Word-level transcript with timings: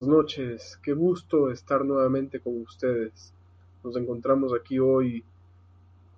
noches, 0.00 0.78
qué 0.82 0.94
gusto 0.94 1.50
estar 1.50 1.84
nuevamente 1.84 2.40
con 2.40 2.62
ustedes. 2.62 3.34
Nos 3.84 3.96
encontramos 3.96 4.54
aquí 4.54 4.78
hoy 4.78 5.22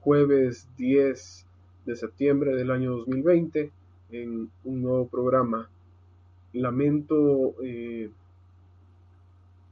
jueves 0.00 0.68
10 0.76 1.46
de 1.86 1.96
septiembre 1.96 2.54
del 2.54 2.70
año 2.70 2.92
2020 2.98 3.72
en 4.12 4.50
un 4.62 4.82
nuevo 4.82 5.08
programa. 5.08 5.68
Lamento, 6.52 7.56
eh, 7.64 8.08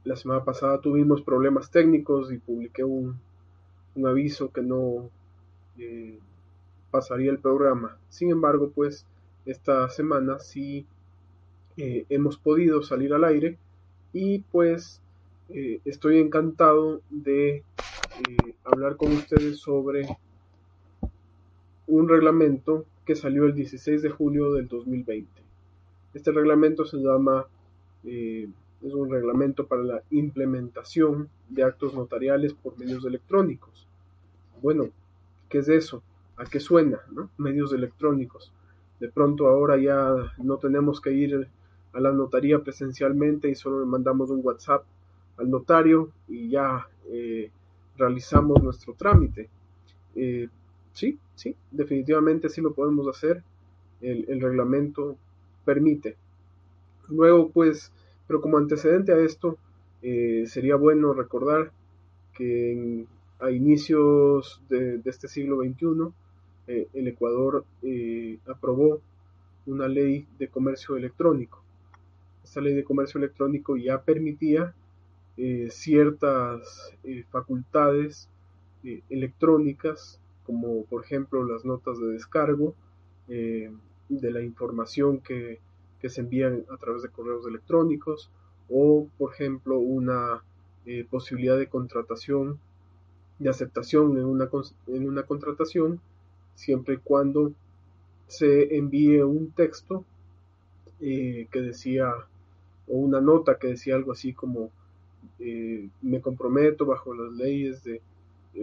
la 0.03 0.17
semana 0.17 0.43
pasada 0.43 0.81
tuvimos 0.81 1.21
problemas 1.21 1.71
técnicos 1.71 2.33
y 2.33 2.37
publiqué 2.37 2.83
un, 2.83 3.17
aviso 4.05 4.51
que 4.51 4.61
no 4.61 5.09
eh, 5.77 6.19
pasaría 6.91 7.31
el 7.31 7.39
programa. 7.39 7.97
Sin 8.09 8.29
embargo, 8.29 8.71
pues 8.75 9.05
esta 9.45 9.87
semana 9.87 10.39
sí 10.39 10.85
eh, 11.77 12.05
hemos 12.09 12.37
podido 12.37 12.83
salir 12.83 13.13
al 13.13 13.23
aire 13.23 13.57
y 14.13 14.39
pues 14.39 15.01
eh, 15.49 15.79
estoy 15.85 16.19
encantado 16.19 17.01
de 17.09 17.57
eh, 17.57 18.55
hablar 18.63 18.97
con 18.97 19.11
ustedes 19.13 19.59
sobre 19.59 20.07
un 21.87 22.07
reglamento 22.07 22.85
que 23.05 23.15
salió 23.15 23.45
el 23.45 23.53
16 23.53 24.01
de 24.01 24.09
julio 24.09 24.53
del 24.53 24.67
2020. 24.67 25.29
Este 26.13 26.31
reglamento 26.31 26.85
se 26.85 26.97
llama, 26.97 27.45
eh, 28.03 28.47
es 28.81 28.93
un 28.93 29.09
reglamento 29.09 29.65
para 29.65 29.83
la 29.83 30.03
implementación 30.11 31.29
de 31.49 31.63
actos 31.63 31.93
notariales 31.93 32.53
por 32.53 32.77
medios 32.77 33.05
electrónicos. 33.05 33.87
Bueno, 34.61 34.89
¿qué 35.49 35.59
es 35.59 35.69
eso? 35.69 36.03
¿A 36.37 36.45
qué 36.45 36.59
suena? 36.59 36.99
Medios 37.37 37.73
electrónicos. 37.73 38.51
De 38.99 39.09
pronto 39.09 39.47
ahora 39.47 39.77
ya 39.77 40.13
no 40.37 40.57
tenemos 40.57 41.01
que 41.01 41.11
ir 41.11 41.47
a 41.93 41.99
la 41.99 42.11
notaría 42.11 42.59
presencialmente 42.59 43.49
y 43.49 43.55
solo 43.55 43.79
le 43.79 43.85
mandamos 43.85 44.29
un 44.29 44.41
WhatsApp 44.43 44.83
al 45.37 45.49
notario 45.49 46.11
y 46.27 46.49
ya 46.49 46.87
eh, 47.09 47.49
realizamos 47.97 48.61
nuestro 48.63 48.93
trámite. 48.93 49.49
Eh, 50.15 50.47
sí, 50.93 51.17
sí, 51.35 51.55
definitivamente 51.71 52.49
sí 52.49 52.61
lo 52.61 52.73
podemos 52.73 53.07
hacer. 53.07 53.43
El, 54.01 54.41
reglamento 54.41 55.15
permite. 55.63 56.15
Luego, 57.09 57.49
pues, 57.49 57.91
pero 58.25 58.41
como 58.41 58.57
antecedente 58.57 59.11
a 59.11 59.19
esto, 59.19 59.57
eh, 60.01 60.45
sería 60.47 60.75
bueno 60.75 61.13
recordar 61.13 61.71
que 62.33 63.05
a 63.39 63.51
inicios 63.51 64.59
de, 64.69 64.97
de, 64.97 65.09
este 65.09 65.27
siglo 65.27 65.57
XXI, 65.57 66.11
el 66.93 67.07
Ecuador 67.07 67.65
aprobó 68.47 69.01
una 69.65 69.87
ley 69.87 70.25
de 70.39 70.47
comercio 70.47 70.95
electrónico 70.95 71.61
esta 72.43 72.61
ley 72.61 72.73
de 72.73 72.83
comercio 72.83 73.17
electrónico 73.17 73.77
ya 73.77 74.01
permitía 74.01 74.73
eh, 75.37 75.69
ciertas 75.71 76.93
eh, 77.03 77.23
facultades 77.31 78.29
eh, 78.83 79.01
electrónicas, 79.09 80.19
como 80.45 80.83
por 80.85 81.03
ejemplo 81.03 81.43
las 81.43 81.65
notas 81.65 81.99
de 81.99 82.07
descargo 82.07 82.75
de 83.27 84.31
la 84.31 84.41
información 84.41 85.19
que, 85.21 85.59
se 86.03 86.19
envían 86.19 86.65
a 86.69 86.75
través 86.75 87.01
de 87.01 87.09
correos 87.09 87.47
electrónicos, 87.47 88.29
o 88.69 89.07
por 89.17 89.33
ejemplo 89.33 89.79
una 89.79 90.43
posibilidad 91.09 91.57
de 91.57 91.67
contratación, 91.69 92.59
de 93.39 93.49
aceptación 93.49 94.17
en 94.17 94.25
una, 94.25 94.49
en 94.87 95.07
una 95.07 95.23
contratación, 95.23 96.01
siempre 96.55 96.95
y 96.95 96.97
cuando 96.97 97.53
se 98.27 98.75
envíe 98.75 99.21
un 99.21 99.51
texto 99.51 100.03
que 100.99 101.47
decía 101.53 102.13
o 102.91 102.95
una 102.95 103.21
nota 103.21 103.57
que 103.57 103.67
decía 103.67 103.95
algo 103.95 104.11
así 104.11 104.33
como 104.33 104.69
eh, 105.39 105.87
me 106.01 106.19
comprometo 106.19 106.85
bajo 106.85 107.13
las 107.13 107.31
leyes 107.33 107.83
de 107.83 108.01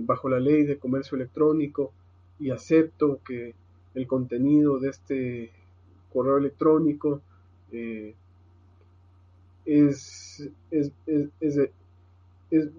bajo 0.03 0.29
la 0.29 0.39
ley 0.39 0.65
de 0.65 0.79
comercio 0.79 1.17
electrónico 1.17 1.93
y 2.39 2.51
acepto 2.51 3.21
que 3.25 3.55
el 3.95 4.07
contenido 4.07 4.79
de 4.79 4.91
este 4.91 5.51
correo 6.13 6.37
electrónico 6.37 7.23
eh, 7.73 8.15
es, 9.65 10.49
es, 10.71 10.93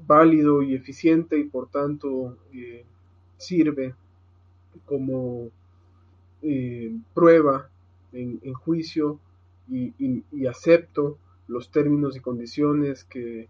válido 0.05 0.61
y 0.61 0.75
eficiente 0.75 1.39
y 1.39 1.45
por 1.45 1.67
tanto 1.69 2.37
eh, 2.53 2.85
sirve 3.37 3.95
como 4.85 5.49
prueba 7.13 7.69
en, 8.13 8.53
juicio 8.53 9.19
y 9.67 10.45
acepto 10.45 11.17
los 11.49 11.69
términos 11.71 12.15
y 12.15 12.21
condiciones 12.21 13.03
que, 13.03 13.49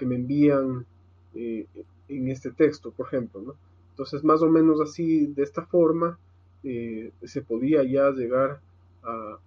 me 0.00 0.14
envían 0.14 0.86
eh, 1.34 1.66
en 2.08 2.28
este 2.28 2.52
texto, 2.52 2.92
por 2.92 3.08
ejemplo. 3.08 3.42
¿no? 3.42 3.54
Entonces, 3.90 4.22
más 4.22 4.42
o 4.42 4.48
menos 4.48 4.80
así, 4.80 5.26
de 5.26 5.42
esta 5.42 5.66
forma, 5.66 6.16
eh, 6.62 7.10
se 7.24 7.42
podía 7.42 7.82
ya 7.82 8.10
llegar 8.10 8.60
a, 9.02 9.38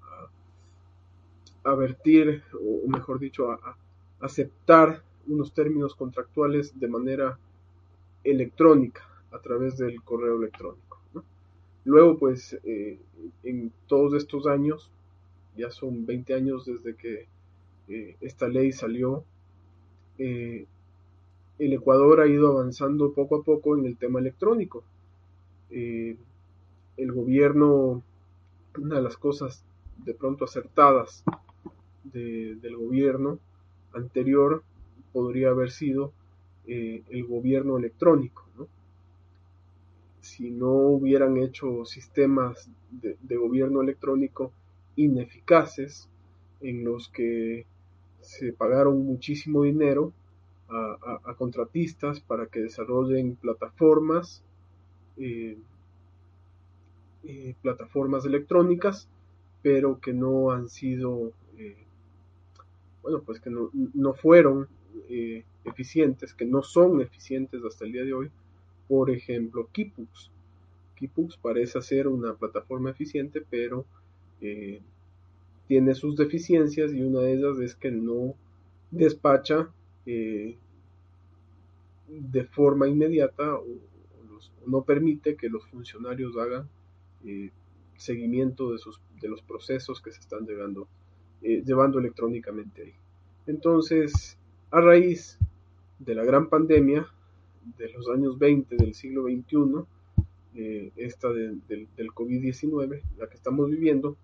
a, 1.64 1.76
vertir, 1.76 2.44
o 2.54 2.86
mejor 2.90 3.18
dicho, 3.18 3.50
a, 3.50 3.78
aceptar 4.20 5.02
unos 5.28 5.54
términos 5.54 5.96
contractuales 5.96 6.78
de 6.78 6.88
manera 6.90 7.40
electrónica, 8.26 9.08
a 9.32 9.40
través 9.40 9.78
del 9.78 10.02
correo 10.04 10.38
electrónico. 10.38 11.00
Luego, 11.86 12.18
pues, 12.20 12.60
eh, 12.64 13.00
en 13.44 13.72
todos 13.88 14.14
estos 14.14 14.46
años, 14.48 14.92
ya 15.56 15.72
son 15.72 16.06
20 16.06 16.34
años 16.34 16.66
desde 16.66 16.96
que 16.96 17.28
eh, 17.94 18.16
esta 18.22 18.48
ley 18.48 18.72
salió, 18.72 19.26
eh, 20.18 20.66
el 21.60 21.74
Ecuador 21.74 22.22
ha 22.22 22.28
ido 22.28 22.50
avanzando 22.52 23.12
poco 23.12 23.36
a 23.36 23.44
poco 23.44 23.78
en 23.78 23.86
el 23.86 23.98
tema 23.98 24.22
electrónico. 24.22 24.86
Eh, 25.70 26.16
el 26.96 27.12
gobierno, 27.12 28.02
una 28.78 28.96
de 28.96 29.02
las 29.02 29.18
cosas 29.18 29.66
de 30.06 30.14
pronto 30.14 30.46
acertadas 30.46 31.26
del 32.04 32.78
gobierno 32.78 33.40
anterior 33.94 34.64
podría 35.12 35.50
haber 35.50 35.72
sido 35.72 36.14
el 36.66 37.26
gobierno 37.28 37.78
electrónico. 37.78 38.46
Si 40.22 40.50
no 40.50 40.72
hubieran 40.72 41.38
hecho 41.38 41.84
sistemas 41.86 42.70
de 42.90 43.36
gobierno 43.36 43.82
electrónico 43.82 44.52
ineficaces 44.96 46.10
en 46.62 46.84
los 46.84 47.10
que 47.10 47.66
se 48.22 48.54
pagaron 48.54 49.06
muchísimo 49.06 49.64
dinero 49.64 50.14
a, 50.70 51.36
contratistas 51.38 52.22
para 52.22 52.48
que 52.48 52.62
desarrollen 52.62 53.36
plataformas, 53.36 54.44
eh, 55.18 55.58
eh, 57.24 57.56
plataformas 57.62 58.26
electrónicas, 58.26 59.10
pero 59.62 60.00
que 60.00 60.14
no 60.14 60.52
han 60.52 60.70
sido, 60.70 61.34
eh, 61.58 61.86
bueno, 63.02 63.22
pues 63.26 63.40
que 63.42 63.50
no, 63.50 63.70
no 63.94 64.14
fueron 64.14 64.68
eficientes, 65.66 66.34
que 66.34 66.46
no 66.46 66.64
son 66.64 67.02
eficientes 67.02 67.62
hasta 67.66 67.86
el 67.86 67.92
día 67.92 68.04
de 68.04 68.14
hoy. 68.14 68.32
Por 68.88 69.10
ejemplo, 69.10 69.68
Kipux. 69.72 70.32
Kipux 70.96 71.38
parece 71.38 71.82
ser 71.82 72.08
una 72.08 72.34
plataforma 72.36 72.92
eficiente, 72.92 73.44
pero 73.50 73.86
tiene 75.68 75.96
sus 75.96 76.16
deficiencias 76.18 76.94
y 76.94 77.02
una 77.02 77.22
de 77.22 77.34
ellas 77.34 77.60
es 77.60 77.76
que 77.76 77.92
no 77.92 78.36
despacha 78.92 79.70
eh, 80.06 80.58
de 82.08 82.44
forma 82.44 82.88
inmediata 82.88 83.56
o, 83.56 83.66
no 84.68 84.84
permite 84.84 85.36
que 85.36 85.50
los 85.50 85.66
funcionarios 85.68 86.38
hagan 86.38 86.70
eh, 87.26 87.50
seguimiento 87.96 88.72
de, 88.72 88.78
sus, 88.78 89.02
de 89.20 89.28
los 89.28 89.42
procesos 89.42 90.02
que 90.02 90.12
se 90.12 90.20
están 90.20 90.46
llegando, 90.46 90.88
eh, 91.42 91.64
llevando 91.66 92.00
electrónicamente 92.00 92.84
ahí. 92.84 92.94
Entonces, 93.48 94.38
a 94.70 94.82
raíz 94.82 95.40
de 95.98 96.14
la 96.14 96.24
gran 96.24 96.48
pandemia 96.48 97.08
de 97.78 97.90
los 97.90 98.08
años 98.10 98.38
20 98.38 98.76
del 98.76 98.94
siglo 98.94 99.24
XXI, 99.24 99.86
esta 100.96 101.32
del 101.32 102.12
COVID-19, 102.14 103.02
la 103.18 103.28
que 103.28 103.36
estamos 103.36 103.70
viviendo, 103.70 104.18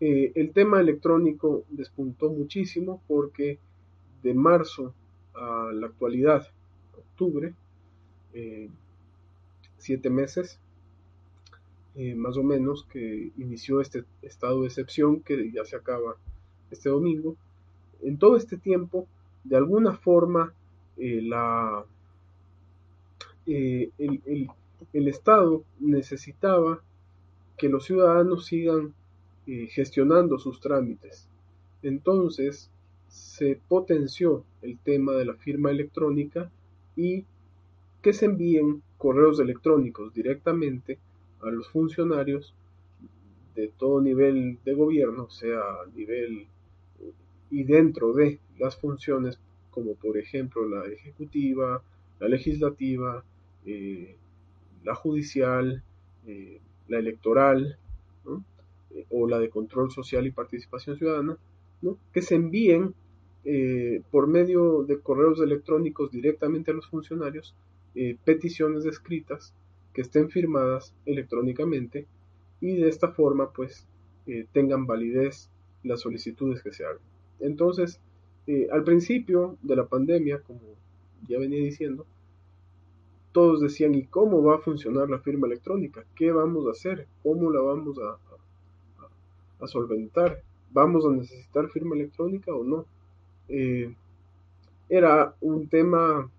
eh, 0.00 0.32
el 0.36 0.52
tema 0.52 0.80
electrónico 0.80 1.64
despuntó 1.70 2.30
muchísimo 2.30 3.02
porque 3.08 3.58
de 4.22 4.34
marzo 4.34 4.94
a 5.34 5.70
la 5.72 5.88
actualidad, 5.88 6.46
octubre, 6.96 7.54
eh, 8.32 8.68
siete 9.78 10.08
meses, 10.10 10.60
eh, 11.96 12.14
más 12.14 12.36
o 12.36 12.44
menos, 12.44 12.84
que 12.84 13.32
inició 13.38 13.80
este 13.80 14.04
estado 14.22 14.60
de 14.60 14.68
excepción 14.68 15.20
que 15.20 15.50
ya 15.50 15.64
se 15.64 15.76
acaba 15.76 16.16
este 16.70 16.90
domingo. 16.90 17.36
En 18.02 18.18
todo 18.18 18.36
este 18.36 18.56
tiempo, 18.56 19.08
de 19.42 19.56
alguna 19.56 19.96
forma, 19.96 20.52
la, 20.96 21.84
el, 23.46 23.92
el 24.92 25.08
Estado 25.08 25.62
necesitaba 25.78 26.82
que 27.56 27.68
los 27.68 27.84
ciudadanos 27.84 28.46
sigan 28.46 28.94
gestionando 29.70 30.38
sus 30.38 30.60
trámites. 30.60 31.26
Entonces, 31.82 32.70
se 33.08 33.58
potenció 33.68 34.44
el 34.62 34.78
tema 34.78 35.14
de 35.14 35.24
la 35.24 35.34
firma 35.34 35.70
electrónica 35.70 36.50
y 36.96 37.24
que 38.02 38.12
se 38.12 38.26
envíen 38.26 38.82
correos 38.98 39.40
electrónicos 39.40 40.12
directamente 40.12 40.98
a 41.40 41.50
los 41.50 41.68
funcionarios 41.68 42.54
de 43.54 43.68
todo 43.68 44.00
nivel 44.00 44.58
de 44.64 44.74
gobierno, 44.74 45.30
sea 45.30 45.60
a 45.60 45.86
nivel 45.94 46.46
y 47.50 47.64
dentro 47.64 48.12
de 48.12 48.38
las 48.58 48.76
funciones 48.76 49.38
como 49.70 49.94
por 49.94 50.18
ejemplo 50.18 50.68
la 50.68 50.86
ejecutiva, 50.86 51.82
la 52.20 52.28
legislativa, 52.28 53.24
eh, 53.64 54.16
la 54.84 54.94
judicial, 54.94 55.82
eh, 56.26 56.60
la 56.88 56.98
electoral 56.98 57.78
eh, 58.94 59.04
o 59.10 59.28
la 59.28 59.38
de 59.38 59.50
control 59.50 59.90
social 59.90 60.26
y 60.26 60.32
participación 60.32 60.96
ciudadana, 60.96 61.36
que 62.12 62.22
se 62.22 62.34
envíen 62.34 62.94
por 64.10 64.26
medio 64.26 64.82
de 64.82 64.98
correos 64.98 65.40
electrónicos 65.40 66.10
directamente 66.10 66.70
a 66.70 66.74
los 66.74 66.88
funcionarios 66.88 67.54
peticiones 68.24 68.84
escritas 68.84 69.54
que 69.94 70.02
estén 70.02 70.28
firmadas 70.28 70.92
electrónicamente 71.06 72.06
y 72.60 72.76
de 72.76 72.88
esta 72.88 73.12
forma 73.12 73.50
pues 73.52 73.86
tengan 74.52 74.86
validez 74.86 75.48
las 75.84 76.00
solicitudes 76.00 76.62
que 76.62 76.72
se 76.72 76.84
hagan. 76.84 77.00
Entonces, 77.38 78.00
al 78.70 78.82
principio 78.82 79.56
de 79.62 79.76
la 79.76 79.86
pandemia, 79.86 80.40
como 80.40 80.60
ya 81.26 81.38
venía 81.38 81.60
diciendo, 81.60 82.06
todos 83.32 83.60
decían, 83.60 83.94
¿y 83.94 84.04
cómo 84.04 84.42
va 84.42 84.56
a 84.56 84.60
funcionar 84.60 85.08
la 85.10 85.18
firma 85.20 85.46
electrónica? 85.46 86.04
¿Qué 86.14 86.32
vamos 86.32 86.66
a 86.66 86.70
hacer? 86.70 87.06
¿Cómo 87.22 87.50
la 87.50 87.60
vamos 87.60 87.98
a, 87.98 88.18
a, 89.60 89.66
solventar? 89.66 90.42
¿Vamos 90.70 91.04
a 91.06 91.10
necesitar 91.10 91.68
firma 91.68 91.94
electrónica 91.94 92.54
o 92.54 92.64
no? 92.64 92.86
Eh, 93.48 93.94
era 94.88 95.34
un 95.40 95.68
tema 95.68 96.30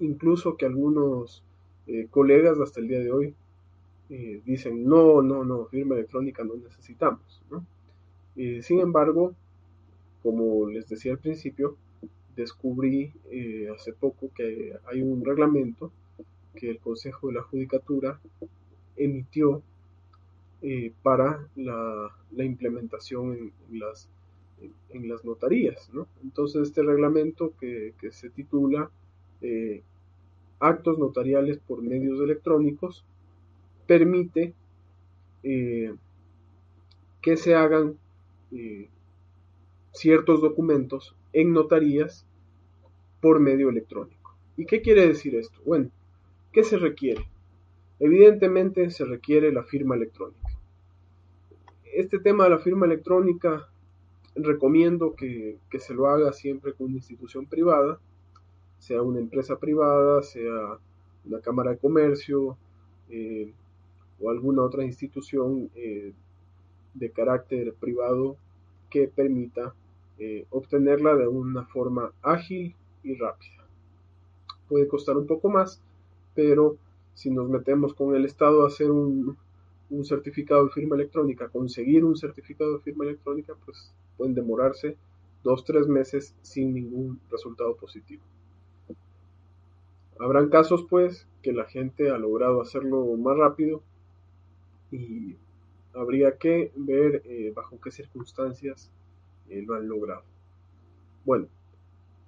incluso 0.00 0.56
que 0.56 0.66
algunos 0.66 1.42
eh, 1.86 2.06
colegas 2.10 2.58
hasta 2.60 2.80
el 2.80 2.88
día 2.88 3.00
de 3.00 3.12
hoy 3.12 3.34
eh, 4.10 4.40
dicen, 4.44 4.86
no, 4.86 5.22
no, 5.22 5.44
no, 5.44 5.66
firma 5.66 5.94
electrónica 5.94 6.44
no 6.44 6.54
necesitamos. 6.56 7.42
sin 8.34 8.80
embargo, 8.80 9.34
como 10.22 10.68
les 10.68 10.88
decía 10.88 11.12
al 11.12 11.18
principio, 11.18 11.76
descubrí 12.36 13.12
hace 13.74 13.92
poco 13.94 14.30
que 14.34 14.76
hay 14.86 15.00
un 15.00 15.24
reglamento 15.24 15.90
que 16.56 16.70
el 16.70 16.78
Consejo 16.78 17.28
de 17.28 17.34
la 17.34 17.42
Judicatura 17.42 18.20
emitió 18.96 19.62
eh, 20.68 20.92
para 21.04 21.46
la, 21.54 22.10
implementación 22.38 23.52
en, 23.70 23.78
las, 23.78 25.24
notarías. 25.24 25.88
Entonces 26.24 26.62
este 26.62 26.82
reglamento 26.82 27.52
que, 27.60 27.94
se 28.10 28.30
titula 28.30 28.90
eh, 29.42 29.84
Actos 30.58 30.98
notariales 30.98 31.58
por 31.58 31.82
medios 31.82 32.20
electrónicos 32.20 33.04
permite 33.86 34.54
que 35.44 37.36
se 37.36 37.54
hagan 37.54 37.96
ciertos 39.92 40.40
documentos 40.40 41.14
en 41.32 41.52
notarías 41.52 42.26
por 43.20 43.38
medio 43.38 43.70
electrónico. 43.70 44.36
¿Y 44.56 44.66
qué 44.66 44.82
quiere 44.82 45.06
decir 45.06 45.36
esto? 45.36 45.60
Bueno, 45.64 45.90
¿qué 46.50 46.64
se 46.64 46.76
requiere? 46.76 47.24
Evidentemente 48.00 48.90
se 48.90 49.04
requiere 49.04 49.52
la 49.52 49.62
firma 49.62 49.94
electrónica. 49.94 50.45
Este 51.96 52.18
tema 52.18 52.44
de 52.44 52.50
la 52.50 52.58
firma 52.58 52.84
electrónica 52.84 53.70
recomiendo 54.34 55.14
que, 55.14 55.58
se 55.78 55.94
lo 55.94 56.08
haga 56.08 56.30
siempre 56.34 56.74
con 56.74 56.88
una 56.88 56.96
institución 56.96 57.46
privada, 57.46 57.98
sea 58.78 59.00
una 59.00 59.18
empresa 59.18 59.58
privada, 59.58 60.22
sea 60.22 60.78
una 61.24 61.40
cámara 61.40 61.70
de 61.70 61.78
comercio 61.78 62.58
eh, 63.08 63.50
o 64.20 64.28
alguna 64.28 64.60
otra 64.60 64.84
institución 64.84 65.70
eh, 65.74 66.12
de 66.92 67.10
carácter 67.12 67.72
privado 67.72 68.36
que 68.90 69.08
permita 69.08 69.74
eh, 70.18 70.44
obtenerla 70.50 71.16
de 71.16 71.28
una 71.28 71.64
forma 71.64 72.12
ágil 72.20 72.74
y 73.04 73.14
rápida. 73.14 73.64
Puede 74.68 74.86
costar 74.86 75.16
un 75.16 75.26
poco 75.26 75.48
más, 75.48 75.80
pero 76.34 76.76
si 77.14 77.30
nos 77.30 77.48
metemos 77.48 77.94
con 77.94 78.14
el 78.14 78.26
Estado 78.26 78.64
a 78.64 78.66
hacer 78.66 78.90
un, 78.90 79.38
certificado 80.04 80.64
de 80.66 80.72
firma 80.72 80.96
electrónica, 80.96 81.48
conseguir 81.48 82.04
un 82.04 82.16
certificado 82.16 82.74
de 82.74 82.82
firma 82.82 83.04
electrónica, 83.04 83.54
pues 83.64 83.92
pueden 84.16 84.34
demorarse 84.34 84.96
dos, 85.44 85.64
tres 85.64 85.86
meses 85.86 86.34
sin 86.42 86.74
ningún 86.74 87.20
resultado 87.30 87.76
positivo. 87.76 88.22
Habrán 90.18 90.48
casos, 90.48 90.86
pues, 90.88 91.28
que 91.42 91.52
la 91.52 91.66
gente 91.66 92.10
ha 92.10 92.18
logrado 92.18 92.60
hacerlo 92.60 93.04
más 93.16 93.36
rápido 93.36 93.82
y 94.90 95.36
habría 95.94 96.36
que 96.38 96.72
ver 96.74 97.22
eh, 97.26 97.52
bajo 97.54 97.80
qué 97.80 97.90
circunstancias 97.90 98.90
eh, 99.48 99.62
lo 99.62 99.74
han 99.74 99.88
logrado. 99.88 100.22
Bueno, 101.24 101.48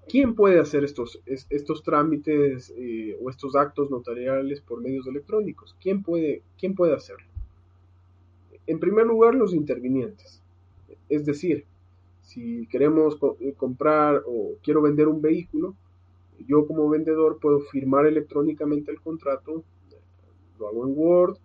¿quién 0.08 0.34
puede 0.34 0.60
hacer 0.60 0.84
estos, 0.84 1.20
estos 1.26 1.82
trámites 1.82 2.72
eh, 2.76 3.16
o 3.20 3.30
estos 3.30 3.56
actos 3.56 3.90
notariales 3.90 4.60
por 4.60 4.80
medios 4.80 5.06
electrónicos? 5.06 5.76
¿Quién 5.80 6.02
puede, 6.02 6.42
¿Quién 6.58 6.74
puede 6.74 6.94
hacerlo? 6.94 7.26
En 8.68 8.78
primer 8.78 9.06
lugar, 9.06 9.34
los 9.34 9.52
intervinientes. 9.52 10.40
Es 11.08 11.26
decir, 11.26 11.64
si 12.20 12.68
queremos 12.68 13.18
eh, 13.40 13.54
comprar 13.56 14.22
o 14.24 14.54
quiero 14.62 14.82
vender 14.82 15.08
un 15.08 15.20
vehículo, 15.20 15.74
yo 16.46 16.66
como 16.68 16.88
vendedor 16.88 17.40
puedo 17.40 17.58
firmar 17.60 18.06
electrónicamente 18.06 18.92
el 18.92 19.00
contrato, 19.00 19.64
lo 20.60 20.68
hago 20.68 20.86
en 20.86 20.92
Word, 20.96 21.36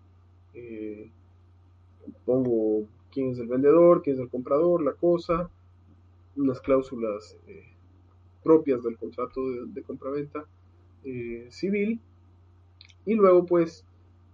pongo 2.24 2.86
quién 3.10 3.30
es 3.30 3.38
el 3.38 3.48
vendedor, 3.48 4.02
quién 4.02 4.14
es 4.14 4.20
el 4.20 4.28
comprador, 4.28 4.82
la 4.82 4.92
cosa, 4.92 5.50
unas 6.36 6.60
cláusulas 6.60 7.36
eh, 7.46 7.74
propias 8.42 8.82
del 8.82 8.96
contrato 8.96 9.40
de, 9.66 9.82
compraventa 9.82 10.44
eh, 11.04 11.46
civil 11.50 12.00
y 13.06 13.14
luego 13.14 13.46
pues 13.46 13.84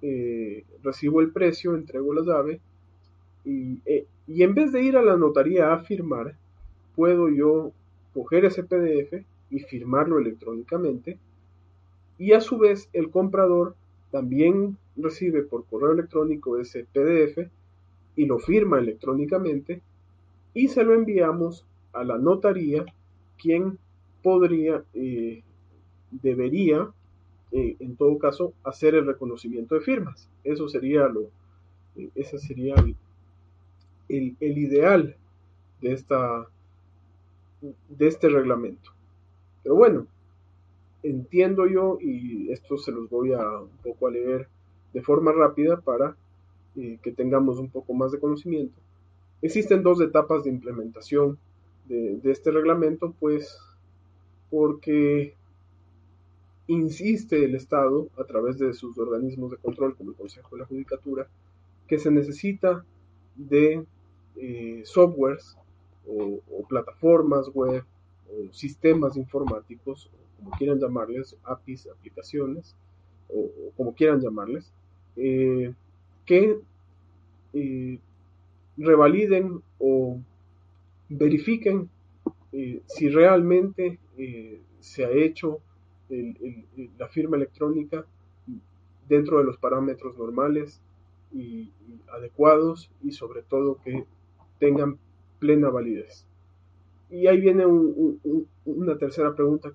eh, 0.03 0.65
recibo 0.83 1.21
el 1.21 1.33
precio, 1.33 1.75
entrego 1.75 2.15
la 2.15 2.23
llave 2.23 2.61
y, 3.45 3.81
y, 4.27 4.43
en 4.43 4.55
vez 4.55 4.73
de 4.73 4.83
ir 4.83 4.97
a 4.97 5.03
la 5.03 5.17
notaría 5.17 5.73
a 5.73 5.79
firmar, 5.79 6.37
puedo 6.95 7.29
yo 7.29 7.73
coger 8.13 8.45
ese 8.45 8.65
PDF 8.65 9.25
y 9.51 9.61
firmarlo 9.61 10.19
electrónicamente 10.19 11.19
y 12.19 12.33
a 12.33 12.41
su 12.41 12.59
vez 12.59 12.89
el 12.93 13.11
comprador 13.11 13.75
también 14.11 14.77
recibe 14.97 15.43
por 15.43 15.65
correo 15.65 15.93
electrónico 15.93 16.59
ese 16.59 16.85
PDF 16.85 17.49
y 18.17 18.27
lo 18.27 18.39
firma 18.39 18.79
electrónicamente 18.79 19.81
y 20.53 20.69
se 20.69 20.85
lo 20.85 20.95
enviamos 20.95 21.65
a 21.93 22.05
la 22.05 22.19
notaría 22.19 22.85
quien 23.39 23.79
podría, 24.23 24.85
eh, 24.95 25.43
debería, 26.11 26.91
eh, 27.53 27.77
en 27.79 27.97
todo 27.97 28.19
caso, 28.19 28.53
hacer 28.65 28.95
el 28.95 29.07
reconocimiento 29.07 29.75
de 29.75 29.81
firmas. 29.81 30.29
Eso 30.45 30.69
sería 30.69 31.09
lo, 31.09 31.31
eh, 31.97 32.11
ese 32.15 32.39
sería 32.39 32.75
el, 34.19 34.37
ideal 34.41 35.17
de 35.81 35.93
esta, 35.93 36.47
de 37.89 38.07
este 38.07 38.29
reglamento. 38.29 38.91
Pero 39.63 39.75
bueno, 39.77 40.07
entiendo 41.03 41.67
yo, 41.67 41.99
y 42.01 42.51
esto 42.51 42.77
se 42.79 42.93
los 42.93 43.09
voy 43.09 43.33
a 43.33 43.61
un 43.61 43.77
poco 43.83 44.09
a 44.09 44.11
leer 44.11 44.49
de 44.93 45.03
forma 45.03 45.33
rápida 45.33 45.81
para 45.81 46.17
que 46.75 47.13
tengamos 47.13 47.59
un 47.59 47.69
poco 47.69 47.93
más 47.95 48.13
de 48.13 48.21
conocimiento. 48.21 48.81
Existen 49.43 49.83
dos 49.83 50.01
etapas 50.01 50.45
de 50.45 50.51
implementación 50.51 51.39
de, 51.87 52.21
este 52.25 52.51
reglamento, 52.51 53.15
pues 53.19 53.59
porque 54.51 55.35
insiste 56.67 57.45
el 57.45 57.55
Estado, 57.55 58.09
a 58.17 58.25
través 58.25 58.59
de 58.59 58.73
sus 58.75 58.97
organismos 58.99 59.51
de 59.51 59.57
control, 59.57 59.97
como 59.97 60.11
el 60.11 60.17
Consejo 60.17 60.55
de 60.55 60.63
la 60.63 60.67
Judicatura, 60.67 61.27
que 61.89 61.99
se 61.99 62.11
necesita 62.11 62.85
de 63.35 63.85
eh, 64.37 64.83
softwares 64.85 65.57
o, 66.07 66.41
plataformas 66.69 67.49
web 67.55 67.85
o 68.29 68.53
sistemas 68.53 69.17
informáticos, 69.17 70.11
como 70.39 70.51
quieran 70.53 70.79
llamarles, 70.79 71.37
APIs, 71.45 71.89
aplicaciones, 71.89 72.77
o, 73.29 73.51
como 73.77 73.95
quieran 73.95 74.21
llamarles, 74.21 74.73
eh, 75.17 75.73
que 76.25 76.59
eh, 77.53 77.99
revaliden 78.77 79.63
o 79.79 80.19
verifiquen 81.09 81.91
si 82.87 83.09
realmente 83.09 83.99
se 84.81 85.05
ha 85.05 85.11
hecho 85.11 85.61
la 86.99 87.09
firma 87.09 87.37
electrónica 87.37 88.05
dentro 89.09 89.39
de 89.39 89.45
los 89.45 89.57
parámetros 89.59 90.17
normales 90.17 90.81
y, 91.33 91.71
adecuados 92.13 92.91
y 93.03 93.13
sobre 93.13 93.43
todo 93.43 93.79
que 93.83 94.05
tengan 94.61 94.99
plena 95.41 95.69
validez. 95.71 96.25
y 97.11 97.27
ahí 97.27 97.41
viene 97.41 97.67
una 97.67 98.97
tercera 98.99 99.35
pregunta 99.35 99.73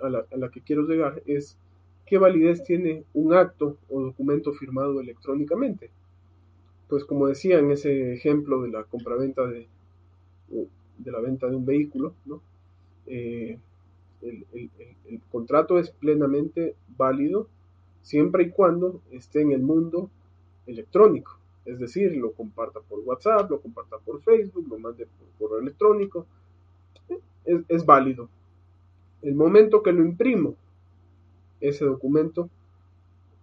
a, 0.00 0.08
la, 0.08 0.50
que 0.50 0.60
quiero 0.60 0.86
llegar, 0.86 1.20
es 1.26 1.58
¿qué 2.04 2.18
validez 2.18 2.62
tiene 2.62 3.02
un 3.14 3.34
acto 3.34 3.76
o 3.88 4.02
documento 4.02 4.52
firmado 4.52 5.00
electrónicamente? 5.00 5.90
Pues 6.88 7.04
como 7.04 7.26
decía 7.26 7.58
en 7.58 7.72
ese 7.72 8.12
ejemplo 8.12 8.62
de 8.62 8.70
la 8.70 8.84
compraventa 8.84 9.44
de, 9.48 9.66
de 10.98 11.10
la 11.10 11.20
venta 11.20 11.48
de 11.48 11.56
un 11.56 11.66
vehículo, 11.66 12.14
¿no? 12.24 12.40
Eh, 13.06 13.58
el, 14.22 14.70
contrato 15.30 15.78
es 15.78 15.90
plenamente 15.90 16.74
válido 16.96 17.48
siempre 18.02 18.44
y 18.44 18.50
cuando 18.50 19.00
esté 19.10 19.42
en 19.42 19.52
el 19.52 19.62
mundo 19.62 20.10
electrónico. 20.66 21.38
Es 21.66 21.78
decir, 21.78 22.16
lo 22.16 22.32
comparta 22.32 22.80
por 22.80 23.00
WhatsApp, 23.00 23.50
lo 23.50 23.60
comparta 23.60 23.98
por 23.98 24.22
Facebook, 24.22 24.66
lo 24.68 24.78
mande 24.78 25.06
por 25.06 25.28
correo 25.38 25.60
electrónico. 25.60 26.26
Es, 27.44 27.84
válido. 27.84 28.28
El 29.22 29.34
momento 29.34 29.82
que 29.82 29.92
lo 29.92 30.02
imprimo, 30.02 30.56
ese 31.60 31.84
documento 31.84 32.48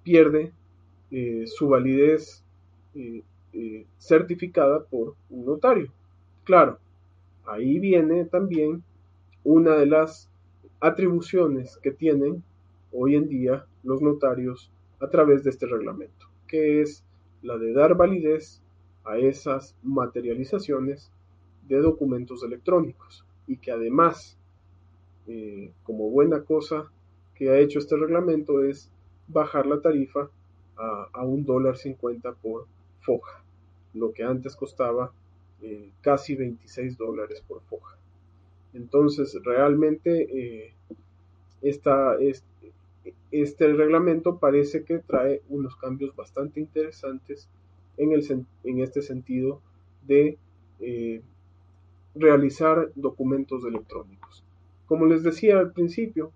pierde 0.03 0.51
eh, 1.11 1.45
su 1.47 1.67
validez 1.69 2.43
eh, 2.95 3.23
certificada 3.97 4.83
por 4.83 5.15
un 5.29 5.45
notario. 5.45 5.91
Claro, 6.43 6.79
ahí 7.45 7.79
viene 7.79 8.25
también 8.25 8.83
una 9.43 9.75
de 9.75 9.85
las 9.85 10.29
atribuciones 10.79 11.77
que 11.77 11.91
tienen 11.91 12.43
hoy 12.91 13.15
en 13.15 13.27
día 13.27 13.65
los 13.83 14.01
notarios 14.01 14.71
a 14.99 15.09
través 15.09 15.43
de 15.43 15.49
este 15.49 15.65
reglamento, 15.65 16.27
que 16.47 16.81
es 16.81 17.03
la 17.43 17.57
de 17.57 17.73
dar 17.73 17.95
validez 17.95 18.61
a 19.03 19.17
esas 19.17 19.75
materializaciones 19.83 21.11
de 21.67 21.77
documentos 21.77 22.43
electrónicos 22.43 23.25
y 23.47 23.57
que 23.57 23.71
además, 23.71 24.37
eh, 25.27 25.71
como 25.83 26.09
buena 26.09 26.41
cosa 26.41 26.89
que 27.35 27.49
ha 27.49 27.59
hecho 27.59 27.79
este 27.79 27.97
reglamento 27.97 28.63
es 28.63 28.89
bajar 29.27 29.65
la 29.65 29.81
tarifa 29.81 30.29
a, 30.75 31.23
un 31.23 31.45
dólar 31.45 31.77
cincuenta 31.77 32.33
por 32.33 32.65
foja, 33.01 33.43
lo 33.93 34.11
que 34.11 34.23
antes 34.23 34.55
costaba 34.55 35.11
eh, 35.61 35.91
casi 36.01 36.35
26 36.35 36.97
dólares 36.97 37.43
por 37.47 37.61
foja. 37.61 37.95
Entonces, 38.73 39.37
realmente 39.43 40.65
eh, 40.65 40.73
este 41.61 42.33
reglamento 43.31 44.39
parece 44.39 44.83
que 44.83 44.99
trae 44.99 45.41
unos 45.49 45.75
cambios 45.75 46.15
bastante 46.15 46.59
interesantes 46.59 47.49
en, 47.97 48.11
el, 48.11 48.45
en 48.63 48.79
este 48.79 49.01
sentido 49.01 49.61
de 50.05 50.37
eh, 50.79 51.21
realizar 52.15 52.91
documentos 52.95 53.63
electrónicos. 53.65 54.43
Como 54.85 55.05
les 55.05 55.23
decía 55.23 55.59
al 55.59 55.73
principio, 55.73 56.31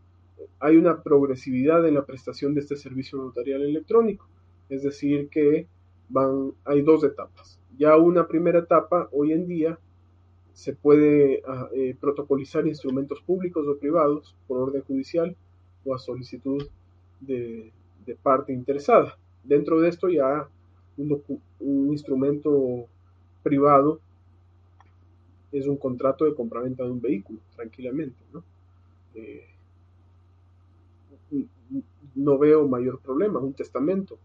hay 0.59 0.77
una 0.77 1.03
progresividad 1.03 1.87
en 1.87 1.95
la 1.95 2.05
prestación 2.05 2.53
de 2.53 2.61
este 2.61 2.75
servicio 2.75 3.17
notarial 3.17 3.61
electrónico, 3.61 4.27
es 4.69 4.83
decir, 4.83 5.29
que 5.29 5.67
van, 6.09 6.53
hay 6.65 6.81
dos 6.81 7.03
etapas. 7.03 7.59
Ya 7.77 7.97
una 7.97 8.27
primera 8.27 8.59
etapa 8.59 9.07
hoy 9.11 9.33
en 9.33 9.47
día 9.47 9.79
se 10.53 10.73
puede 10.73 11.43
ah, 11.47 11.69
eh, 11.75 11.95
protocolizar 11.99 12.65
instrumentos 12.65 13.21
públicos 13.21 13.67
o 13.67 13.77
privados 13.77 14.35
por 14.47 14.57
orden 14.59 14.81
judicial 14.81 15.35
o 15.85 15.93
a 15.93 15.99
solicitud 15.99 16.67
de, 17.19 17.71
parte 18.23 18.53
interesada. 18.53 19.17
Dentro 19.43 19.79
de 19.79 19.89
esto 19.89 20.09
ya 20.09 20.47
un, 20.97 21.91
instrumento 21.91 22.87
privado 23.43 23.99
es 25.51 25.67
un 25.67 25.77
contrato 25.77 26.25
de 26.25 26.35
compraventa 26.35 26.83
de 26.83 26.91
un 26.91 27.01
vehículo, 27.01 27.39
tranquilamente. 27.55 28.17
¿no? 28.33 28.43
Eh, 29.15 29.45
no 32.15 32.37
veo 32.37 32.67
mayor 32.67 32.99
problema, 32.99 33.39
un 33.39 33.53
testamento, 33.53 34.17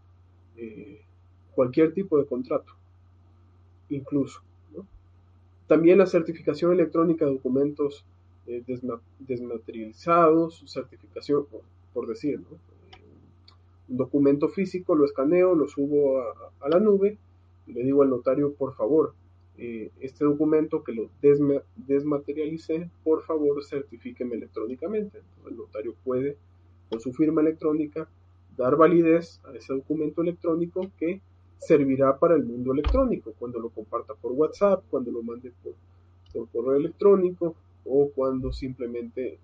eh, 0.57 1.01
cualquier 1.53 1.93
tipo 1.93 2.17
de 2.17 2.25
contrato, 2.25 2.73
incluso. 3.89 4.41
También 5.67 5.97
la 5.97 6.05
certificación 6.05 6.73
electrónica 6.73 7.25
de 7.25 7.31
documentos 7.31 8.05
eh, 8.47 8.63
desmaterializados, 9.19 10.63
certificación, 10.67 11.45
por, 11.93 12.07
decir, 12.07 12.41
un 13.87 13.97
documento 13.97 14.49
físico, 14.49 14.95
lo 14.95 15.05
escaneo, 15.05 15.55
lo 15.55 15.67
subo 15.67 16.19
a, 16.19 16.69
la 16.69 16.79
nube 16.79 17.17
y 17.67 17.73
le 17.73 17.83
digo 17.83 18.03
al 18.03 18.09
notario, 18.09 18.53
por 18.53 18.73
favor, 18.73 19.13
eh, 19.57 19.91
este 19.99 20.25
documento 20.25 20.83
que 20.83 20.93
lo 20.93 21.09
desmaterialicé, 21.21 22.89
por 23.03 23.21
favor, 23.23 23.63
certifíqueme 23.63 24.35
electrónicamente. 24.35 25.21
el 25.47 25.55
notario 25.55 25.95
puede, 26.03 26.37
con 26.89 26.99
su 26.99 27.13
firma 27.13 27.41
electrónica, 27.41 28.07
dar 28.57 28.75
validez 28.75 29.39
a 29.45 29.55
ese 29.55 29.73
documento 29.73 30.21
electrónico 30.21 30.81
que 30.97 31.21
servirá 31.59 32.17
para 32.17 32.35
el 32.35 32.43
mundo 32.43 32.73
electrónico, 32.73 33.33
cuando 33.39 33.59
lo 33.59 33.69
comparta 33.69 34.13
por 34.15 34.33
WhatsApp, 34.33 34.83
cuando 34.89 35.11
lo 35.11 35.23
mande 35.23 35.51
por, 35.63 35.73
correo 36.51 36.75
electrónico 36.75 37.55
o 37.85 38.11
cuando 38.11 38.51
simplemente 38.51 39.39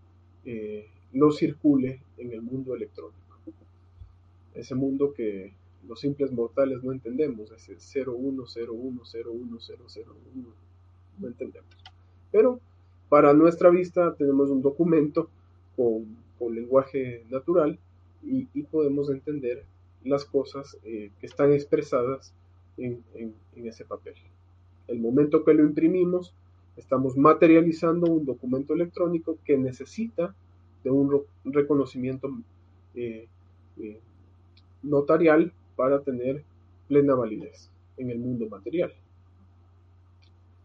eh, 0.46 0.88
lo 1.13 1.31
circule 1.31 2.01
en 2.17 2.34
el 2.34 2.41
mundo 2.41 2.75
electrónico. 2.75 3.19
Ese 4.53 4.75
mundo 4.75 5.13
que 5.13 5.53
los 5.88 6.00
simples 6.00 6.31
mortales 6.31 6.84
no 6.84 6.91
entendemos, 6.91 7.51
ese 7.51 7.77
010101001, 7.77 10.05
no 11.19 11.27
entendemos. 11.27 11.69
Pero 12.31 12.60
para 13.10 13.34
nuestra 13.34 13.69
vista 13.69 14.15
tenemos 14.15 14.50
un 14.50 14.62
documento 14.62 15.29
con, 15.75 16.17
lenguaje 16.53 17.25
natural 17.29 17.77
y, 18.24 18.46
podemos 18.63 19.10
entender 19.10 19.65
las 20.03 20.25
cosas 20.25 20.77
eh, 20.84 21.12
que 21.19 21.25
están 21.25 21.51
expresadas 21.51 22.34
en, 22.77 23.03
ese 23.55 23.86
papel. 23.86 24.15
El 24.88 25.00
momento 25.00 25.43
que 25.43 25.53
lo 25.53 25.63
imprimimos, 25.63 26.34
estamos 26.79 27.17
materializando 27.17 28.12
un 28.12 28.25
documento 28.25 28.74
electrónico 28.74 29.38
que 29.43 29.57
necesita 29.57 30.33
de 30.83 30.89
un 30.89 31.25
reconocimiento 31.43 32.31
eh, 32.95 33.27
eh, 33.77 34.00
notarial 34.81 35.53
para 35.75 36.01
tener 36.01 36.43
plena 36.88 37.15
validez 37.15 37.69
en 37.98 38.09
el 38.09 38.19
mundo 38.19 38.48
material. 38.50 38.93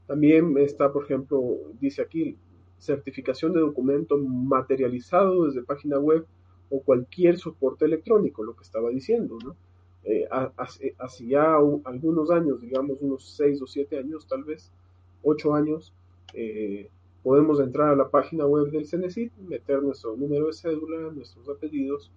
También 0.07 0.57
está, 0.59 0.93
por 0.93 1.05
ejemplo, 1.05 1.57
dice 1.81 2.03
aquí, 2.03 2.37
certificación 2.79 3.53
de 3.53 3.61
documento 3.61 4.17
materializado 4.17 5.47
desde 5.47 5.63
página 5.63 5.99
web 5.99 6.27
o 6.71 6.81
cualquier 6.81 7.39
soporte 7.39 7.87
electrónico, 7.87 8.45
lo 8.45 8.55
que 8.55 8.63
estaba 8.63 8.91
diciendo, 8.91 9.39
¿no? 9.45 9.57
Eh, 10.05 10.29
hace, 10.31 10.95
ya 11.27 11.57
algunos 11.57 12.31
años, 12.31 12.61
digamos 12.61 12.99
unos 13.01 13.25
6 13.37 13.63
o 13.63 13.67
7 13.67 13.99
años, 13.99 14.27
tal 14.27 14.45
vez 14.45 14.71
8 15.23 15.55
años, 15.55 15.95
eh, 16.35 16.91
podemos 17.23 17.61
entrar 17.61 17.91
a 17.91 17.97
la 17.97 18.11
página 18.11 18.47
web 18.47 18.71
del 18.71 18.87
CENESID, 18.87 19.33
meter 19.49 19.83
nuestro 19.83 20.17
número 20.17 20.49
de 20.49 20.53
cédula, 20.53 21.11
nuestros 21.13 21.49
apellidos 21.49 22.13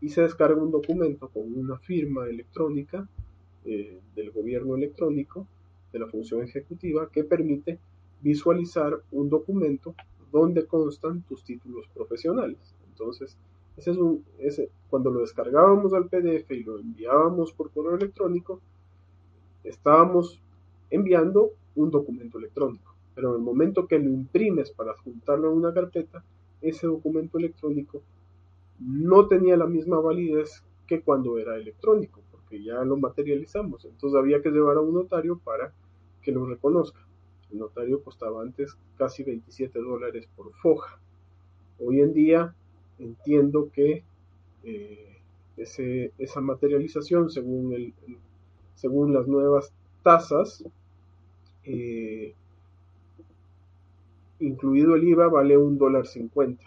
y 0.00 0.08
se 0.08 0.22
descarga 0.22 0.60
un 0.60 0.70
documento 0.70 1.28
con 1.28 1.52
una 1.56 1.78
firma 1.78 2.26
electrónica 2.26 3.08
eh, 3.64 4.00
del 4.14 4.30
gobierno 4.30 4.74
electrónico 4.74 5.46
de 5.92 5.98
la 5.98 6.06
función 6.06 6.42
ejecutiva 6.42 7.10
que 7.10 7.24
permite 7.24 7.78
visualizar 8.20 9.00
un 9.12 9.28
documento 9.28 9.94
donde 10.30 10.66
constan 10.66 11.22
tus 11.22 11.44
títulos 11.44 11.86
profesionales. 11.94 12.74
Entonces, 12.88 13.36
cuando 14.88 15.10
lo 15.10 15.20
descargábamos 15.20 15.92
al 15.94 16.08
PDF 16.08 16.50
y 16.50 16.64
lo 16.64 16.78
enviábamos 16.78 17.52
por 17.52 17.70
correo 17.70 17.96
electrónico, 17.96 18.60
estábamos 19.64 20.40
enviando 20.90 21.52
un 21.74 21.90
documento 21.90 22.38
electrónico. 22.38 22.89
Pero 23.14 23.30
en 23.30 23.36
el 23.36 23.42
momento 23.42 23.86
que 23.86 23.98
lo 23.98 24.10
imprimes 24.10 24.70
para 24.70 24.94
juntarlo 24.94 25.50
en 25.50 25.58
una 25.58 25.74
carpeta, 25.74 26.24
ese 26.60 26.86
documento 26.86 27.38
electrónico 27.38 28.02
no 28.78 29.28
tenía 29.28 29.56
la 29.56 29.66
misma 29.66 30.00
validez 30.00 30.64
que 30.86 31.02
cuando 31.02 31.38
era 31.38 31.56
electrónico, 31.56 32.22
porque 32.30 32.62
ya 32.62 32.82
lo 32.84 32.96
materializamos. 32.96 33.84
Entonces 33.84 34.18
había 34.18 34.42
que 34.42 34.50
llevar 34.50 34.76
a 34.76 34.80
un 34.80 34.94
notario 34.94 35.38
para 35.38 35.72
que 36.22 36.32
lo 36.32 36.46
reconozca. 36.46 37.00
El 37.52 37.58
notario 37.58 38.02
costaba 38.02 38.42
antes 38.42 38.76
casi 38.96 39.22
27 39.22 39.78
dólares 39.78 40.28
por 40.36 40.52
foja. 40.54 40.98
Hoy 41.78 42.00
en 42.00 42.12
día 42.12 42.54
entiendo 42.98 43.70
que 43.72 44.04
eh, 44.64 45.20
esa 45.56 46.40
materialización, 46.40 47.30
según, 47.30 47.72
el, 47.72 47.94
según 48.74 49.12
las 49.12 49.26
nuevas 49.26 49.72
tasas, 50.02 50.64
eh, 51.64 52.34
incluido 54.40 54.94
el 54.94 55.04
IVA, 55.04 55.28
vale 55.28 55.56
un 55.56 55.78
dólar 55.78 56.06
cincuenta 56.06 56.64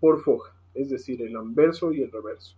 por 0.00 0.20
foja, 0.20 0.54
es 0.74 0.90
decir, 0.90 1.22
el 1.22 1.36
anverso 1.36 1.92
y 1.92 2.02
el 2.02 2.10
reverso, 2.10 2.56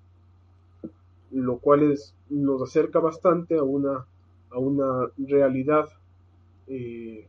lo 1.31 1.59
cual 1.59 1.97
nos 2.31 2.63
acerca 2.63 2.99
bastante 3.01 3.57
a 3.57 3.63
una, 3.63 4.07
a 4.51 4.59
una 4.59 5.11
realidad 5.19 5.89
eh, 6.67 7.27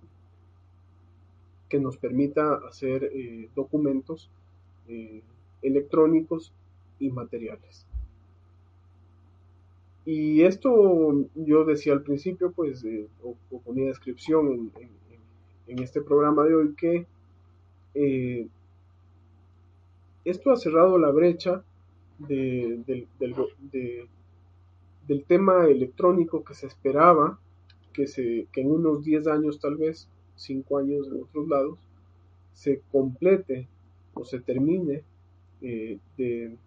que 1.67 1.79
nos 1.79 1.97
permita 1.97 2.55
hacer 2.67 3.11
documentos 3.55 4.29
electrónicos 5.61 6.53
y 6.99 7.09
materiales. 7.09 7.85
Y 10.05 10.43
esto 10.43 11.25
yo 11.33 11.65
decía 11.65 11.93
al 11.93 12.03
principio, 12.03 12.51
pues, 12.51 12.83
eh, 12.83 13.07
o, 13.23 13.35
ponía 13.61 13.87
descripción 13.87 14.71
en, 15.67 15.79
este 15.79 16.01
programa 16.01 16.43
de 16.43 16.55
hoy, 16.55 16.75
que 16.75 17.07
eh, 17.95 18.47
esto 20.23 20.51
ha 20.51 20.57
cerrado 20.57 20.97
la 20.97 21.11
brecha 21.11 21.63
del 22.19 23.07
tema 25.27 25.65
electrónico 25.65 26.43
que 26.43 26.53
se 26.53 26.67
esperaba 26.67 27.39
que, 27.93 28.07
se, 28.07 28.47
en 28.55 28.71
unos 28.71 29.03
10 29.03 29.27
años, 29.27 29.59
tal 29.59 29.77
vez 29.77 30.07
5 30.35 30.77
años 30.77 31.07
en 31.07 31.23
otros 31.23 31.47
lados, 31.47 31.79
se 32.53 32.81
complete 32.91 33.67
o 34.13 34.23
se 34.23 34.39
termine 34.39 35.03
eh, 35.61 35.99
de 36.17 36.57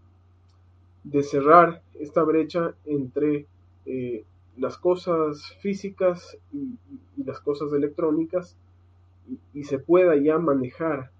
de 1.10 1.22
cerrar 1.22 1.82
esta 1.98 2.22
brecha 2.22 2.74
entre 2.84 3.46
eh, 3.86 4.24
las 4.56 4.76
cosas 4.76 5.56
físicas 5.60 6.36
y, 6.52 6.76
las 7.24 7.40
cosas 7.40 7.72
electrónicas 7.72 8.56
y, 9.52 9.64
se 9.64 9.78
pueda 9.78 10.16
ya 10.16 10.38
manejar 10.38 11.10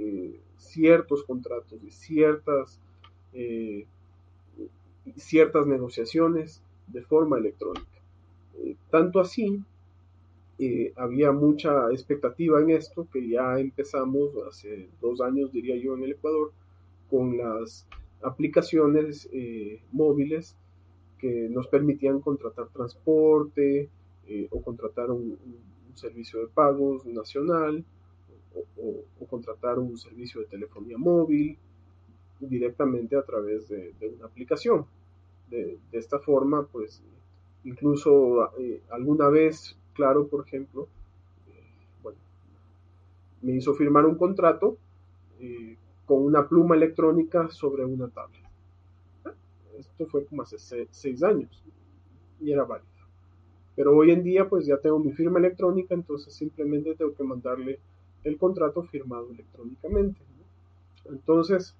eh, 0.00 0.40
ciertos 0.56 1.22
contratos 1.24 1.78
y 1.84 1.90
ciertas, 1.90 2.80
eh, 3.32 3.86
ciertas 5.16 5.66
negociaciones 5.66 6.62
de 6.88 7.02
forma 7.02 7.38
electrónica. 7.38 7.86
tanto 8.90 9.20
así, 9.20 9.62
había 10.96 11.32
mucha 11.32 11.90
expectativa 11.90 12.60
en 12.60 12.70
esto 12.70 13.06
que 13.10 13.26
ya 13.26 13.58
empezamos 13.58 14.30
hace 14.46 14.88
dos 15.00 15.20
años, 15.20 15.52
diría 15.52 15.76
yo, 15.76 15.94
en 15.94 16.02
el 16.02 16.12
Ecuador, 16.12 16.52
con 17.08 17.38
las 17.38 17.86
aplicaciones 18.22 19.28
eh, 19.32 19.80
móviles 19.92 20.56
que 21.18 21.48
nos 21.50 21.66
permitían 21.68 22.20
contratar 22.20 22.68
transporte 22.68 23.88
eh, 24.26 24.48
o 24.50 24.62
contratar 24.62 25.10
un, 25.10 25.38
servicio 25.94 26.40
de 26.40 26.46
pagos 26.46 27.04
nacional 27.04 27.84
o, 28.54 29.26
contratar 29.28 29.78
un 29.78 29.96
servicio 29.96 30.40
de 30.40 30.46
telefonía 30.46 30.98
móvil 30.98 31.56
directamente 32.40 33.16
a 33.16 33.22
través 33.22 33.68
de, 33.68 33.94
una 34.16 34.26
aplicación. 34.26 34.86
De, 35.48 35.78
esta 35.92 36.18
forma, 36.18 36.66
pues 36.66 37.02
incluso 37.64 38.56
eh, 38.58 38.80
alguna 38.90 39.28
vez, 39.28 39.76
claro, 39.94 40.26
por 40.26 40.46
ejemplo, 40.46 40.88
bueno, 42.02 42.18
me 43.42 43.52
hizo 43.52 43.74
firmar 43.74 44.06
un 44.06 44.16
contrato 44.16 44.76
con 46.06 46.24
una 46.24 46.48
pluma 46.48 46.74
electrónica 46.74 47.48
sobre 47.50 47.84
una 47.84 48.08
tablet. 48.08 48.42
Esto 49.78 50.06
fue 50.06 50.24
como 50.24 50.42
hace 50.42 50.58
seis 50.90 51.22
años 51.22 51.64
y 52.40 52.52
era 52.52 52.64
válido. 52.64 52.90
Pero 53.76 53.96
hoy 53.96 54.10
en 54.10 54.22
día 54.22 54.48
pues 54.48 54.66
ya 54.66 54.76
tengo 54.78 54.98
mi 54.98 55.12
firma 55.12 55.38
electrónica, 55.38 55.94
entonces 55.94 56.34
simplemente 56.34 56.94
tengo 56.96 57.14
que 57.14 57.22
mandarle 57.22 57.78
el 58.24 58.36
contrato 58.36 58.82
firmado 58.82 59.30
electrónicamente. 59.30 60.20
Entonces, 61.06 61.74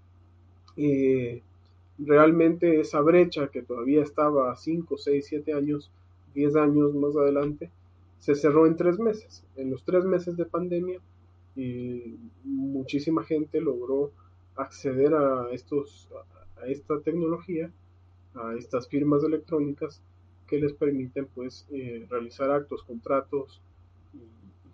eh, 0.77 1.43
realmente 1.99 2.81
esa 2.81 3.01
brecha 3.01 3.49
que 3.49 3.63
todavía 3.63 4.03
estaba 4.03 4.53
a 4.53 4.57
5, 4.57 4.97
6, 4.97 5.27
7 5.27 5.53
años, 5.53 5.91
10 6.35 6.57
años 6.57 6.95
más 6.95 7.17
adelante, 7.17 7.71
se 8.19 8.35
cerró 8.35 8.67
en 8.67 8.77
tres 8.77 8.99
meses. 8.99 9.45
En 9.57 9.71
los 9.71 9.85
tres 9.85 10.05
meses 10.05 10.37
de 10.37 10.45
pandemia 10.45 11.01
y 11.57 12.17
muchísima 12.45 13.25
gente 13.25 13.61
logró 13.61 14.13
acceder 14.57 15.15
a, 15.15 15.49
estos, 15.53 16.09
a 16.57 16.67
esta 16.67 17.01
tecnología, 17.01 17.71
a 18.35 18.55
estas 18.55 18.89
firmas 18.89 19.25
electrónicas 19.25 20.03
que 20.47 20.59
les 20.59 20.73
permiten 20.73 21.27
pues 21.35 21.67
eh, 21.71 22.07
realizar 22.11 22.51
actos, 22.51 22.83
contratos 22.83 23.61
y 24.13 24.19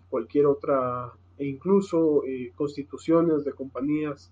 cualquier 0.09 0.45
otra 0.47 1.13
e 1.37 1.45
incluso 1.45 2.23
eh, 2.25 2.51
constituciones 2.55 3.43
de 3.45 3.53
compañías 3.53 4.31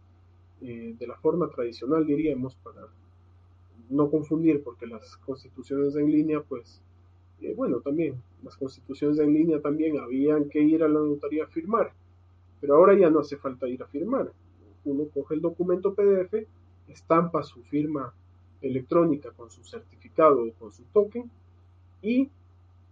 eh, 0.61 0.95
de 0.97 1.07
la 1.07 1.15
forma 1.17 1.49
tradicional 1.49 2.05
diríamos 2.05 2.55
para 2.55 2.87
no 3.89 4.09
confundir 4.09 4.63
porque 4.63 4.87
las 4.87 5.17
constituciones 5.17 5.95
en 5.95 6.11
línea 6.11 6.41
pues 6.41 6.81
bueno 7.55 7.79
también 7.81 8.15
las 8.43 8.55
constituciones 8.57 9.19
en 9.19 9.33
línea 9.33 9.61
también 9.61 9.99
habían 9.99 10.49
que 10.49 10.61
ir 10.61 10.81
a 10.83 10.87
la 10.87 10.99
notaría 10.99 11.43
a 11.43 11.47
firmar 11.47 11.93
pero 12.65 12.77
ahora 12.77 12.97
ya 12.97 13.11
no 13.11 13.19
hace 13.19 13.37
falta 13.37 13.67
ir 13.67 13.83
a 13.83 13.87
firmar. 13.87 14.31
Uno 14.85 15.05
coge 15.13 15.35
el 15.35 15.41
documento 15.41 15.93
PDF, 15.93 16.47
estampa 16.87 17.43
su 17.43 17.61
firma 17.63 18.11
electrónica 18.59 19.29
con 19.31 19.51
su 19.51 19.63
certificado 19.63 20.43
o 20.43 20.51
con 20.53 20.71
su 20.71 20.83
token 20.85 21.29
y 22.01 22.31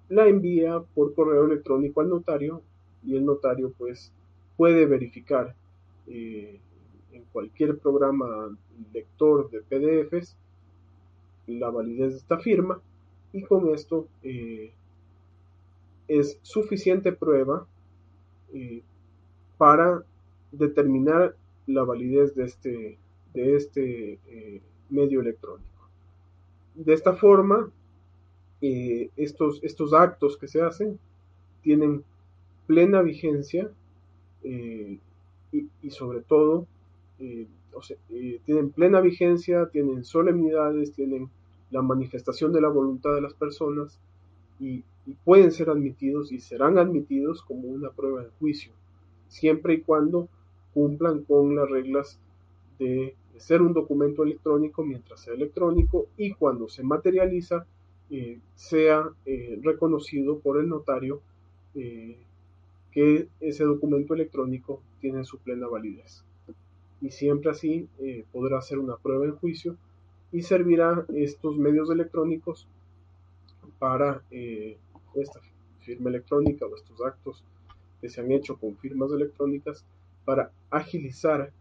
la 0.10 0.28
envía 0.28 0.80
por 0.94 1.16
correo 1.16 1.46
electrónico 1.46 2.02
al 2.02 2.10
notario 2.10 2.62
y 3.06 3.16
el 3.16 3.26
notario 3.26 3.74
pues 3.78 4.12
puede 4.58 4.86
verificar 4.86 5.56
eh, 6.08 6.60
en 7.12 7.24
cualquier 7.32 7.78
programa 7.78 8.56
lector 8.94 9.50
de 9.50 9.62
PDFs 9.62 10.36
la 11.48 11.70
validez 11.70 12.12
de 12.12 12.18
esta 12.18 12.40
firma 12.40 12.82
y 13.32 13.44
con 13.44 13.74
esto 13.74 14.08
eh, 14.22 14.72
es 16.08 16.40
suficiente 16.42 17.12
prueba 17.12 17.66
eh, 18.54 18.82
para 19.58 20.04
determinar 20.52 21.36
la 21.66 21.84
validez 21.84 22.36
de 22.36 22.44
este, 22.44 22.98
de 23.34 23.56
este 23.56 24.20
medio 24.90 25.22
electrónico. 25.22 25.88
De 26.76 26.94
esta 26.94 27.14
forma, 27.14 27.72
estos, 28.62 29.64
estos 29.64 29.94
actos 29.94 30.38
que 30.38 30.48
se 30.48 30.62
hacen 30.62 31.00
tienen 31.62 32.04
plena 32.74 33.02
vigencia 33.02 33.70
eh, 34.44 34.98
y, 35.52 35.90
sobre 35.92 36.22
todo 36.22 36.66
tienen 38.46 38.72
plena 38.72 39.00
vigencia, 39.00 39.70
tienen 39.72 40.04
solemnidades, 40.04 40.92
tienen 40.94 41.30
la 41.72 41.82
manifestación 41.82 42.52
de 42.52 42.62
la 42.62 42.70
voluntad 42.70 43.14
de 43.14 43.22
las 43.22 43.34
personas 43.34 44.00
y 44.60 44.84
pueden 45.24 45.52
ser 45.52 45.70
admitidos 45.70 46.32
y 46.32 46.40
serán 46.40 46.78
admitidos 46.78 47.44
como 47.44 47.68
una 47.68 47.92
prueba 47.92 48.24
de 48.24 48.30
juicio 48.40 48.72
siempre 49.28 49.74
y 49.76 49.82
cuando 49.82 50.28
cumplan 50.74 51.24
con 51.24 51.56
las 51.56 51.70
reglas 51.70 52.20
de 52.80 53.16
ser 53.38 53.62
un 53.62 53.74
documento 53.74 54.24
electrónico 54.24 54.84
mientras 54.84 55.22
sea 55.22 55.34
electrónico 55.34 56.08
y 56.18 56.34
cuando 56.34 56.70
se 56.70 56.84
materializa 56.84 57.66
eh, 58.12 58.40
sea 58.56 59.10
eh, 59.26 59.60
reconocido 59.64 60.40
por 60.40 60.60
el 60.60 60.70
notario 60.70 61.22
eh, 61.74 62.16
que 62.94 63.28
ese 63.40 63.64
documento 63.64 64.14
electrónico 64.14 64.82
tiene 65.00 65.24
su 65.24 65.38
plena 65.40 65.68
validez. 65.68 66.24
Y 67.02 67.12
siempre 67.12 67.52
así 67.52 67.90
podrá 68.32 68.62
ser 68.62 68.80
una 68.80 68.96
prueba 68.98 69.26
en 69.26 69.36
juicio 69.36 69.76
y 70.32 70.42
servirá 70.42 71.06
estos 71.14 71.58
medios 71.58 71.90
electrónicos 71.90 72.68
para 73.80 74.24
esta 74.30 75.42
firma 75.82 76.10
electrónica 76.10 76.66
o 76.66 76.76
estos 76.76 77.02
actos 77.02 77.44
que 78.00 78.10
se 78.10 78.22
han 78.22 78.32
hecho 78.32 78.58
con 78.58 78.78
firmas 78.78 79.12
electrónicas 79.12 79.86
para 80.26 80.52
agilizar 80.70 81.52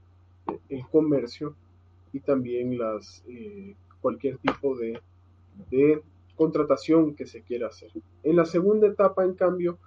el 0.69 0.87
comercio 0.89 1.55
y 2.13 2.21
también 2.21 2.79
las 2.79 3.25
eh, 3.29 3.75
cualquier 4.01 4.39
tipo 4.39 4.77
de, 4.77 5.01
contratación 6.35 7.15
que 7.15 7.27
se 7.27 7.43
quiera 7.43 7.69
hacer. 7.69 7.91
En 8.25 8.37
la 8.37 8.45
segunda 8.45 8.89
etapa, 8.89 9.23
en 9.25 9.35
cambio, 9.35 9.79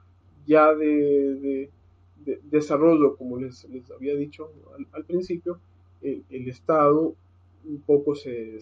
ya 0.46 0.74
de, 0.74 1.70
desarrollo, 2.44 3.16
como 3.16 3.38
les, 3.38 3.68
había 3.96 4.16
dicho 4.16 4.52
al, 4.94 5.06
principio, 5.06 5.60
el, 6.02 6.48
Estado 6.48 7.14
un 7.66 7.82
poco 7.82 8.16
se, 8.16 8.60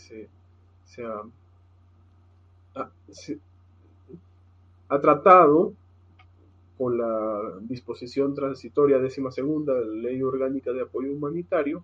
ha 4.90 5.00
tratado 5.02 5.74
con 6.78 6.98
la 6.98 7.60
disposición 7.62 8.34
transitoria 8.34 9.00
décima 9.00 9.32
segunda 9.32 9.74
de 9.74 9.86
la 9.86 9.94
Ley 10.10 10.22
Orgánica 10.22 10.72
de 10.72 10.82
Apoyo 10.82 11.12
Humanitario 11.12 11.84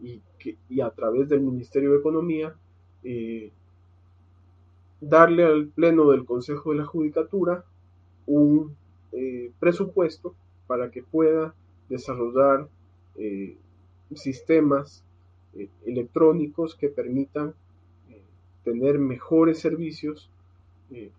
y 0.00 0.80
a 0.80 0.90
través 0.90 1.28
del 1.28 1.40
Ministerio 1.40 1.92
de 1.92 1.98
Economía 1.98 2.54
eh, 3.02 3.50
darle 5.00 5.44
al 5.44 5.68
Pleno 5.68 6.10
del 6.10 6.24
Consejo 6.24 6.72
de 6.72 6.78
la 6.78 6.86
Judicatura 6.86 7.64
un 8.26 8.76
eh, 9.12 9.50
presupuesto 9.58 10.34
para 10.66 10.90
que 10.90 11.02
pueda 11.02 11.54
desarrollar 11.88 12.68
eh, 13.16 13.56
sistemas 14.14 15.04
electrónicos 15.84 16.76
que 16.76 16.88
permitan 16.88 17.54
tener 18.62 18.98
mejores 18.98 19.58
servicios 19.58 20.30
e 20.90 21.10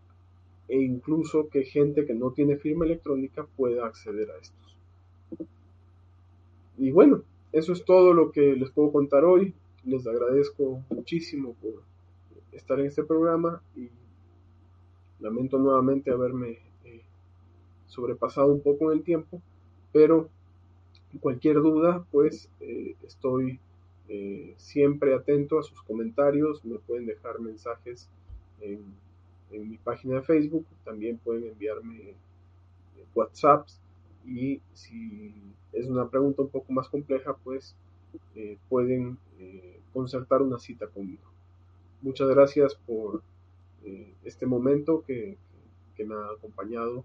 incluso 0.70 1.50
que 1.50 1.64
gente 1.64 2.06
que 2.06 2.14
no 2.14 2.32
tiene 2.32 2.58
firma 2.58 2.86
electrónica 2.86 3.46
pueda 3.58 3.86
acceder 3.86 4.30
a 4.32 4.38
estos. 4.38 4.78
y 6.78 6.92
bueno, 6.92 7.24
eso 7.52 7.74
es 7.74 7.84
todo 7.84 8.14
lo 8.14 8.32
que 8.32 8.56
les 8.56 8.70
puedo 8.70 8.92
contar 8.92 9.26
hoy. 9.26 9.54
Les 9.84 10.06
agradezco 10.06 10.84
muchísimo 10.90 11.56
por 11.62 11.82
estar 12.52 12.80
en 12.80 12.88
este 12.88 13.04
programa 13.04 13.62
y 13.76 13.90
lamento 15.20 15.58
nuevamente 15.58 16.12
haberme 16.12 16.52
eh, 16.52 16.69
sobrepasado 17.90 18.54
un 18.54 18.62
poco 18.62 18.92
en 18.92 19.00
el 19.00 19.04
tiempo, 19.04 19.42
pero 19.92 20.30
cualquier 21.20 21.56
duda, 21.56 22.06
pues 22.12 22.50
eh, 22.62 22.96
estoy 23.04 23.60
eh, 24.08 24.54
siempre 24.58 25.14
atento 25.14 25.60
a 25.60 25.64
sus 25.64 25.82
comentarios, 25.84 26.64
me 26.64 26.80
pueden 26.80 27.06
dejar 27.06 27.40
mensajes 27.40 28.10
en, 28.62 28.98
mi 29.52 29.78
página 29.78 30.16
de 30.16 30.22
Facebook, 30.22 30.66
también 30.86 31.18
pueden 31.18 31.48
enviarme 31.48 32.14
WhatsApps. 33.16 33.82
Y 34.24 34.62
si 34.74 35.34
es 35.74 35.88
una 35.88 36.08
pregunta 36.08 36.44
un 36.44 36.50
poco 36.50 36.72
más 36.72 36.88
compleja, 36.88 37.36
pues 37.44 37.76
pueden 38.70 39.18
concertar 39.92 40.44
una 40.44 40.60
cita 40.60 40.86
conmigo. 40.86 41.24
Muchas 42.02 42.30
gracias 42.30 42.76
por 42.76 43.22
eh, 43.84 44.14
este 44.24 44.46
momento 44.46 45.04
que, 45.06 45.38
me 45.98 46.16
ha 46.16 46.28
acompañado 46.38 47.00
en, 47.00 47.04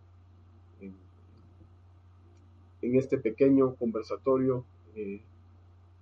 este 2.93 3.19
pequeño 3.19 3.75
conversatorio 3.77 4.65
eh, 4.95 5.23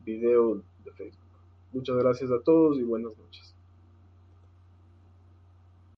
video 0.05 0.63
de 0.85 0.93
Facebook. 0.93 1.29
Muchas 1.73 1.97
gracias 1.97 2.31
a 2.31 2.41
todos 2.41 2.79
y 2.79 2.83
buenas 2.83 3.17
noches. 3.17 3.52